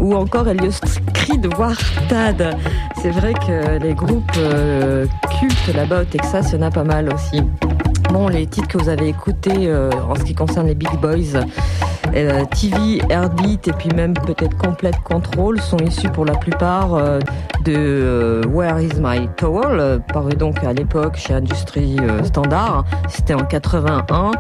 [0.01, 0.81] ou encore Elios
[1.13, 1.77] Creed, voire
[2.09, 2.57] Tad.
[3.03, 4.33] C'est vrai que les groupes
[5.39, 7.43] cultes là-bas au Texas, il y en a pas mal aussi.
[8.15, 11.41] Les titres que vous avez écoutés euh, en ce qui concerne les Big Boys,
[12.15, 17.19] euh, TV, Airbeat et puis même peut-être Complete Control sont issus pour la plupart euh,
[17.65, 22.85] de Where is my towel, paru donc à l'époque chez Industrie Standard.
[23.09, 24.31] C'était en 81.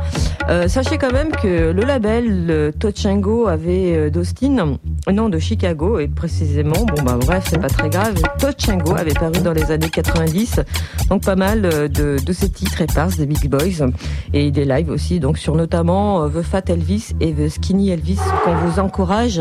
[0.49, 4.77] Euh, sachez quand même que le label Tochango avait d'Austin,
[5.11, 9.41] non de Chicago et précisément, bon bah bref c'est pas très grave, Tochango avait paru
[9.43, 10.61] dans les années 90,
[11.09, 13.64] donc pas mal de, de ces titres éparses des Big Boys
[14.33, 18.19] et des lives aussi, donc sur notamment euh, The Fat Elvis et The Skinny Elvis
[18.45, 19.41] qu'on vous encourage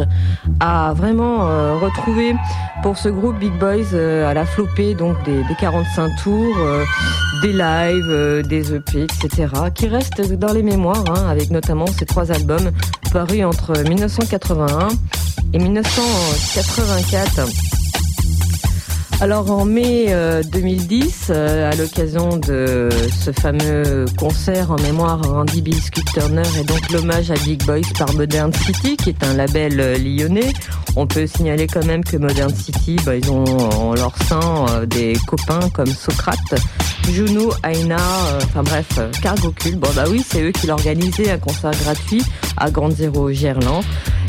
[0.59, 2.35] à vraiment euh, retrouver
[2.81, 6.55] pour ce groupe Big Boys euh, à la flopée donc des, des 45 tours,
[7.41, 9.47] des lives, des EP, etc.
[9.73, 12.71] qui restent dans les mémoires hein, avec notamment ces trois albums
[13.11, 14.87] parus entre 1981
[15.53, 17.82] et 1984.
[19.23, 25.27] Alors en mai euh, 2010, euh, à l'occasion de ce fameux concert en mémoire à
[25.27, 29.33] Randy Biscuit Turner et donc l'hommage à Big Boys par Modern City, qui est un
[29.35, 30.51] label euh, lyonnais,
[30.95, 34.85] on peut signaler quand même que Modern City, bah, ils ont en leur sein euh,
[34.85, 36.55] des copains comme Socrate,
[37.11, 39.79] Juno, Aina, euh, enfin bref, euh, Cargo Cult.
[39.79, 42.23] Bon bah oui, c'est eux qui l'organisaient, un concert gratuit
[42.57, 43.83] à Grande Zéro Gerland.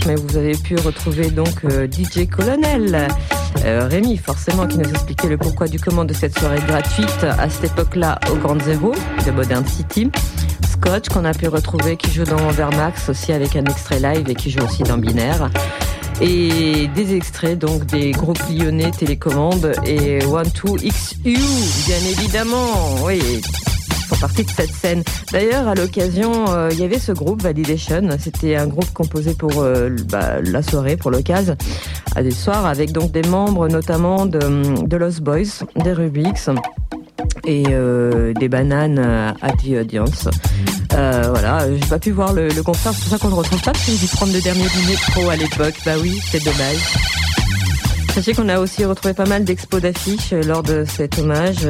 [0.07, 3.09] Mais vous avez pu retrouver donc euh, DJ Colonel,
[3.65, 7.49] euh, Rémi forcément qui nous expliquait le pourquoi du comment de cette soirée gratuite à
[7.49, 8.93] cette époque-là au Grande Zéro
[9.27, 10.11] de Modern City.
[10.71, 14.35] Scotch qu'on a pu retrouver qui joue dans Vermax aussi avec un extrait live et
[14.35, 15.51] qui joue aussi dans Binaire.
[16.21, 21.39] Et des extraits donc des groupes lyonnais Télécommande et One Two XU
[21.87, 22.97] bien évidemment.
[23.05, 23.41] Oui
[24.05, 25.03] font partie de cette scène.
[25.33, 28.09] D'ailleurs, à l'occasion, euh, il y avait ce groupe Validation.
[28.19, 31.57] C'était un groupe composé pour euh, bah, la soirée, pour l'occasion,
[32.15, 36.51] à des soirs, avec donc des membres notamment de, de Lost Boys, des Rubiks
[37.47, 40.29] et euh, des bananes à The Audience.
[40.91, 43.85] Voilà, j'ai pas pu voir le, concert, c'est pour ça qu'on le retrouve pas, parce
[43.85, 45.75] que j'ai dû prendre le dernier dîner pro à l'époque.
[45.85, 46.95] Bah oui, c'est dommage.
[48.15, 51.67] Sachez qu'on a aussi retrouvé pas mal d'expos d'affiches lors de cet hommage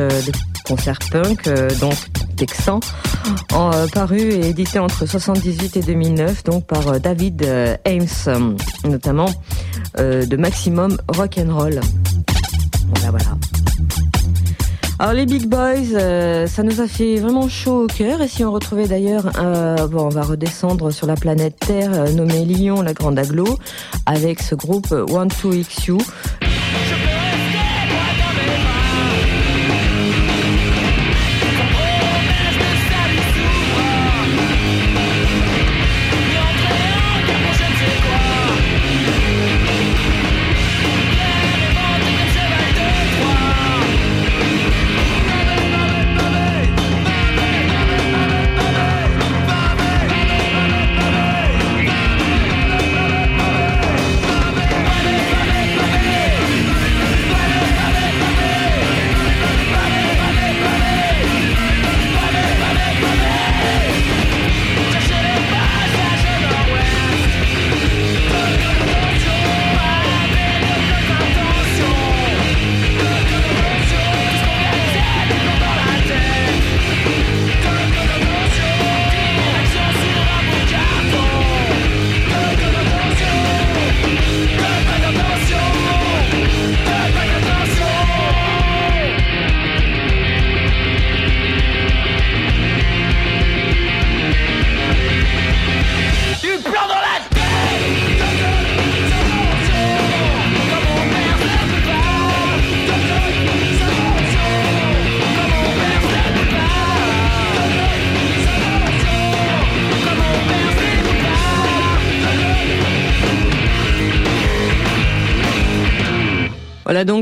[0.65, 1.95] concert punk, euh, donc
[2.37, 2.81] texan,
[3.53, 7.47] euh, paru et édité entre 78 et 2009, donc par euh, David
[7.85, 9.31] Ames, notamment
[9.97, 11.81] de Maximum Rock'n'Roll.
[12.89, 13.37] Voilà, voilà.
[14.99, 18.23] Alors les Big Boys, ça nous a fait vraiment chaud au cœur.
[18.23, 19.25] Et si on retrouvait d'ailleurs,
[19.91, 23.59] bon, on va redescendre sur la planète Terre, euh, nommé Lyon, la grande aglo,
[24.07, 25.99] avec ce groupe One Two XU.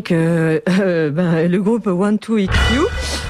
[0.03, 2.81] Donc euh, ben, le groupe One Two XU.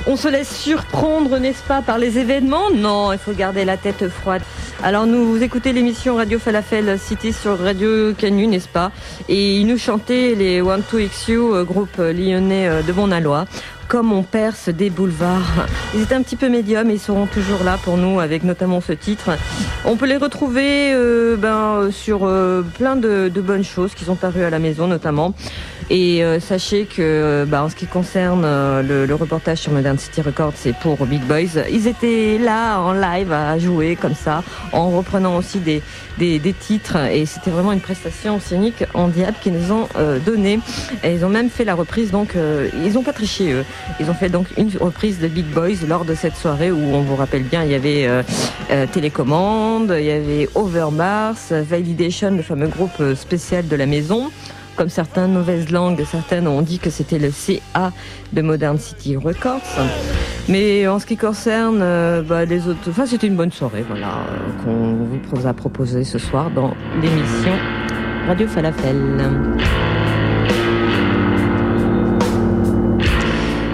[0.07, 2.71] On se laisse surprendre, n'est-ce pas, par les événements?
[2.75, 4.41] Non, il faut garder la tête froide.
[4.83, 8.91] Alors nous vous écoutez l'émission Radio Falafel City sur Radio Canu, n'est-ce pas?
[9.29, 13.45] Et ils nous chantaient les One Two XU, euh, groupe lyonnais euh, de Bon-Allois
[13.93, 15.67] comme on perce des boulevards.
[15.95, 18.81] Ils étaient un petit peu médiums et ils seront toujours là pour nous avec notamment
[18.81, 19.33] ce titre.
[19.85, 24.45] On peut les retrouver euh, ben, sur euh, plein de, bonnes choses qui sont parues
[24.45, 25.35] à la maison notamment.
[25.91, 28.47] Et euh, sachez que ben, en ce qui concerne
[28.81, 31.61] le, reportage sur Modern City Records, c'est pour Big Boys.
[31.71, 35.83] Ils étaient là en live à jouer comme ça, en reprenant aussi des,
[36.61, 36.97] titres.
[36.97, 39.89] Et c'était vraiment une prestation scénique en diable qu'ils nous ont
[40.25, 40.61] donné.
[41.05, 42.37] Et ils ont même fait la reprise, donc
[42.87, 43.65] ils ont pas triché eux.
[44.01, 47.03] Ils ont fait donc une reprise de Big Boys lors de cette soirée où on
[47.03, 48.23] vous rappelle bien, il y avait euh,
[48.71, 54.31] euh, Télécommande, il y avait Overmars, Validation, le fameux groupe euh, spécial de la maison.
[54.75, 57.93] Comme certaines mauvaises langues, certaines ont dit que c'était le CA
[58.33, 59.61] de Modern City Records.
[60.49, 61.81] Mais en ce qui concerne
[62.23, 64.25] bah, les autres, enfin c'était une bonne soirée, voilà,
[64.65, 64.97] qu'on
[65.31, 67.53] vous a proposé ce soir dans l'émission
[68.27, 69.21] Radio Falafel.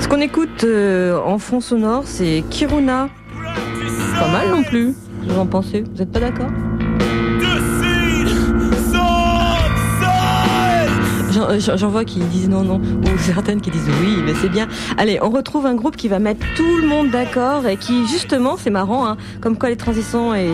[0.09, 3.11] Ce qu'on écoute euh, en fond sonore, c'est Kiruna.
[4.19, 4.95] Pas mal non plus.
[5.25, 6.49] Vous en pensez Vous êtes pas d'accord?
[11.59, 14.67] J'en- J'en vois qui disent non, non, ou certaines qui disent oui, mais c'est bien.
[14.97, 18.57] Allez, on retrouve un groupe qui va mettre tout le monde d'accord et qui, justement,
[18.59, 20.49] c'est marrant, hein, comme quoi les transitions, et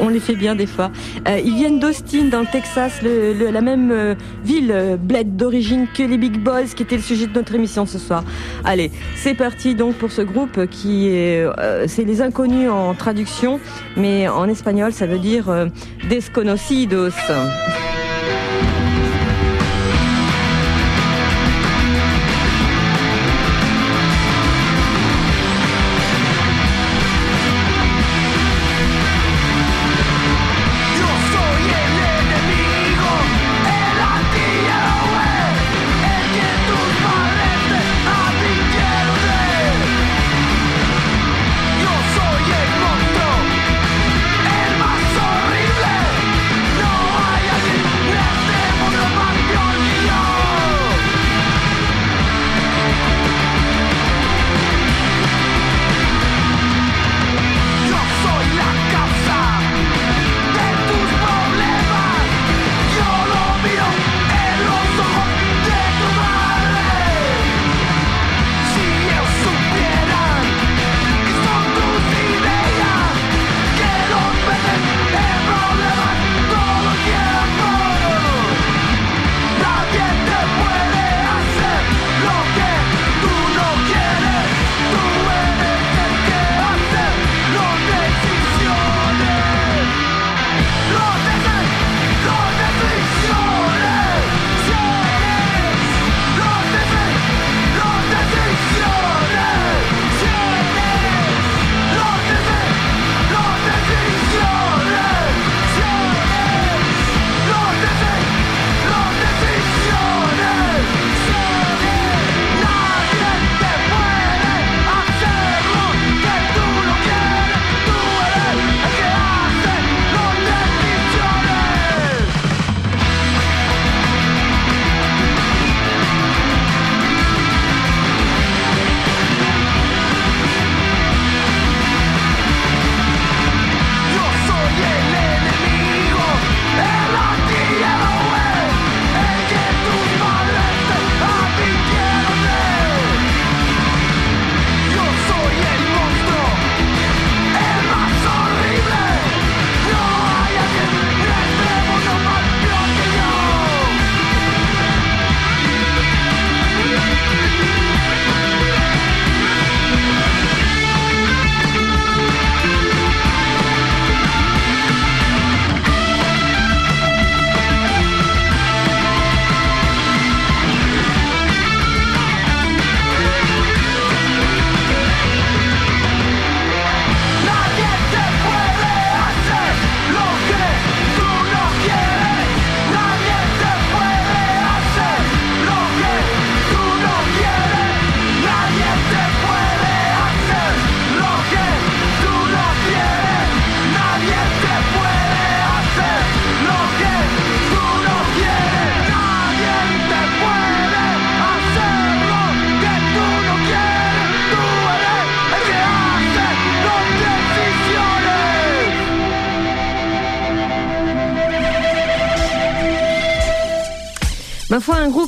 [0.00, 0.90] on les fait bien des fois.
[1.28, 4.14] Euh, ils viennent d'Austin, dans le Texas, le, le- la même euh,
[4.44, 7.86] ville, euh, bled d'origine que les Big Boys, qui était le sujet de notre émission
[7.86, 8.22] ce soir.
[8.64, 13.60] Allez, c'est parti donc pour ce groupe qui est, euh, c'est les inconnus en traduction,
[13.96, 15.66] mais en espagnol, ça veut dire euh,
[16.10, 17.08] desconocidos.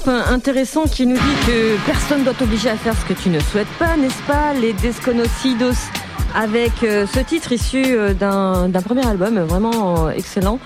[0.09, 3.69] Intéressant qui nous dit que personne doit t'obliger à faire ce que tu ne souhaites
[3.79, 5.77] pas, n'est-ce pas Les Desconocidos
[6.35, 10.59] avec euh, ce titre issu euh, d'un premier album vraiment euh, excellent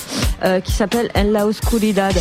[0.63, 2.13] qui s'appelle En la Oscuridad.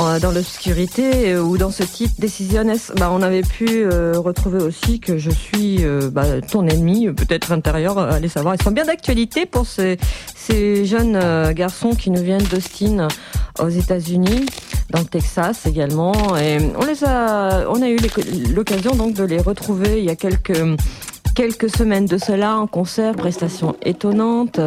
[0.00, 4.62] Euh, Dans l'obscurité euh, ou dans ce titre Decisiones, bah, on avait pu euh, retrouver
[4.62, 8.54] aussi que je suis euh, bah, ton ennemi, euh, peut-être intérieur, allez savoir.
[8.54, 9.98] Ils sont bien d'actualité pour ces,
[10.34, 13.08] ces jeunes euh, garçons qui nous viennent d'Austin
[13.58, 14.46] aux États-Unis,
[14.88, 16.14] dans le Texas également.
[16.38, 17.98] Et on les a, on a eu
[18.54, 20.58] l'occasion donc de les retrouver il y a quelques
[21.40, 24.60] quelques semaines de cela en concert, prestation étonnante.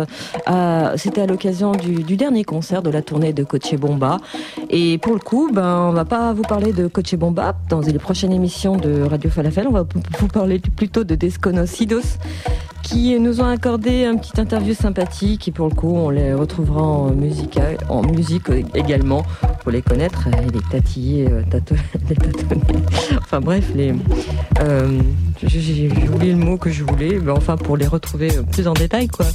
[0.50, 4.18] Euh, C'était à l'occasion du, dernier concert de la tournée de Coche Bomba.
[4.72, 8.00] Et pour le coup, ben, on va pas vous parler de Coche Bomba dans les
[8.00, 9.68] prochaines émissions de Radio Falafel.
[9.68, 9.86] On va
[10.18, 12.18] vous parler plutôt de Desconocidos
[12.94, 16.82] qui nous ont accordé un petit interview sympathique et pour le coup on les retrouvera
[16.84, 19.24] en musique, en musique également
[19.64, 21.74] pour les connaître et les tatiller, euh, tato-
[22.10, 22.16] les.
[23.18, 23.94] Enfin bref, les,
[24.62, 25.00] euh,
[25.44, 29.08] j'ai oublié le mot que je voulais, mais enfin pour les retrouver plus en détail
[29.08, 29.26] quoi.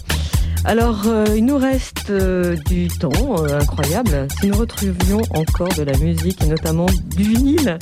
[0.65, 2.13] Alors euh, il nous reste
[2.69, 3.11] du temps
[3.53, 6.87] incroyable si nous retrouvions encore de la musique et notamment
[7.17, 7.77] du vinyle.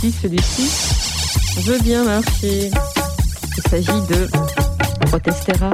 [0.00, 2.70] Si celui-ci, je veux bien merci.
[3.56, 4.26] Il s'agit de
[5.00, 5.70] Protestera.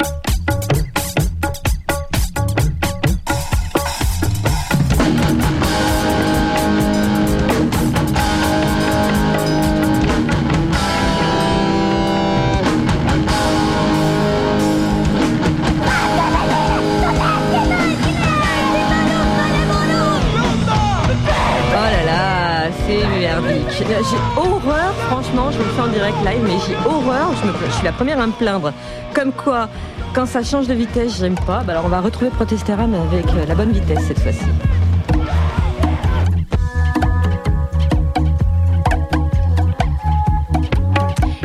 [24.00, 27.84] J'ai horreur, franchement, je vous le fais en direct live, mais j'ai horreur, je, suis
[27.84, 28.72] la première à me plaindre.
[29.12, 29.68] Comme quoi,
[30.14, 31.64] quand ça change de vitesse, j'aime pas.
[31.64, 34.44] Bah alors on va retrouver Protestera, mais avec euh, la bonne vitesse cette fois-ci.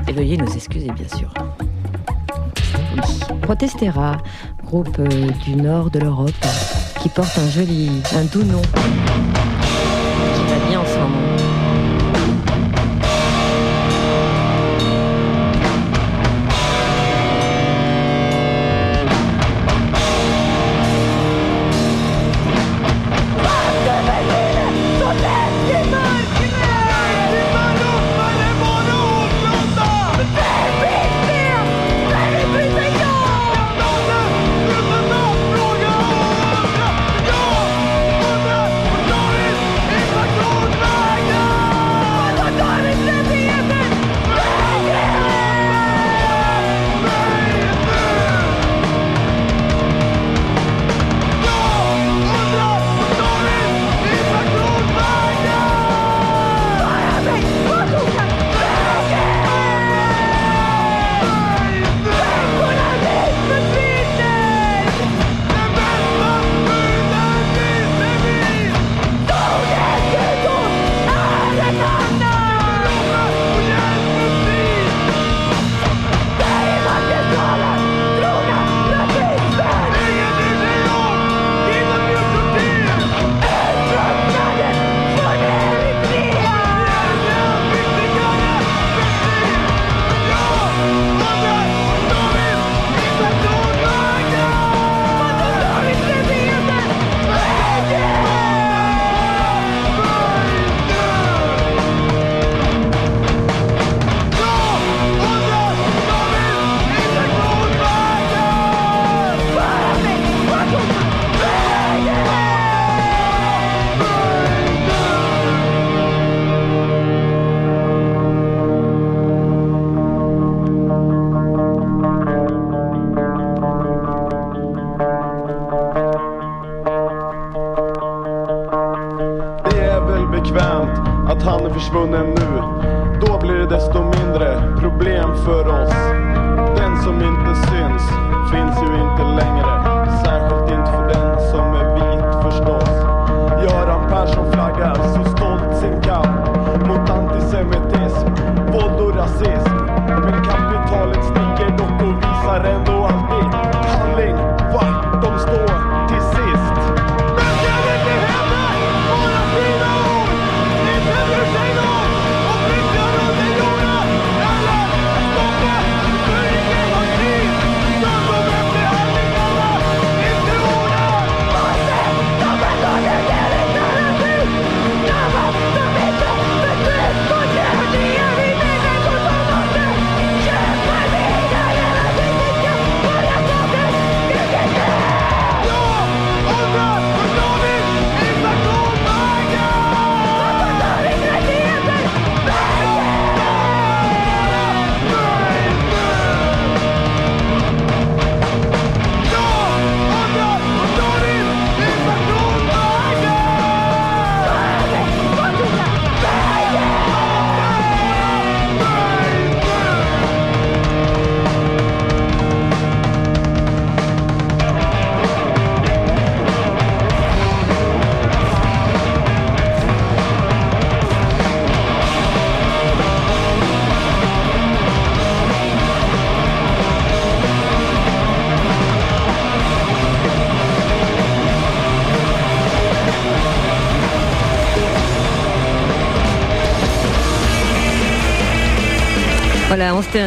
[0.08, 1.34] Et veuillez nous excuser, bien sûr.
[3.42, 4.18] Protestera,
[4.64, 5.08] groupe euh,
[5.44, 6.46] du nord de l'Europe,
[7.02, 8.62] qui porte un joli, un doux nom,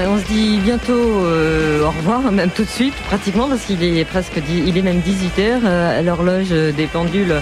[0.09, 4.05] on se, dit bientôt euh, au revoir, même tout de suite, pratiquement, parce qu'il est
[4.05, 7.35] presque, il est même 18h à l'horloge des pendules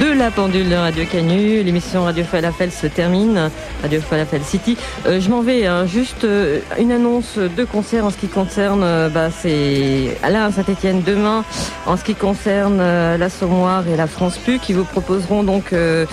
[0.00, 1.62] de la pendule de Radio Canu.
[1.62, 3.50] L'émission Radio Falafel se termine,
[3.82, 4.76] Radio Falafel City.
[5.06, 8.82] Euh, je m'en vais, hein, juste euh, une annonce de concert en ce qui concerne,
[8.82, 11.44] euh, bah, c'est à Saint-Etienne demain,
[11.86, 16.06] en ce qui concerne euh, l'Assommoir et la France Pu, qui vous proposeront donc euh,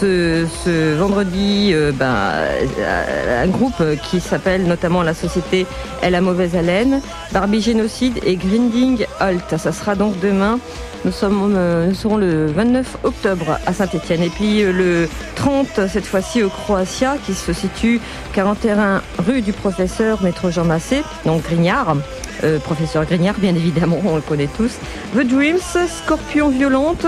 [0.00, 2.14] ce, vendredi euh, ben,
[2.78, 5.66] euh, un groupe qui s'appelle notamment la société
[6.02, 7.00] Elle a mauvaise haleine,
[7.32, 9.56] Barbie Génocide et Grinding Halt.
[9.58, 10.58] Ça sera donc demain.
[11.04, 14.22] Nous, euh, serons le 29 octobre à Saint-Etienne.
[14.22, 18.00] Et puis le 30, cette fois-ci au Croatia, qui se situe
[18.34, 21.96] 41 rue du professeur Maître Jean Massé, donc Grignard.
[22.64, 24.78] Professeur Grignard, bien évidemment, on le connaît tous.
[25.14, 27.04] The Dreams, Scorpion Violente,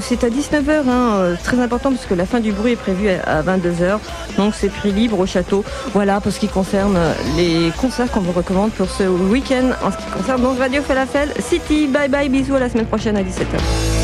[0.00, 3.38] c'est à 19h, hein, très important parce que la fin du bruit est prévue à,
[3.38, 3.98] à 22h.
[4.36, 5.64] Donc c'est prix libre au château.
[5.92, 6.98] Voilà pour ce qui concerne
[7.36, 11.32] les concerts qu'on vous recommande pour ce week-end en ce qui concerne donc Radio Falafel
[11.40, 11.86] City.
[11.86, 14.03] Bye bye, bisous à la semaine prochaine à 17h.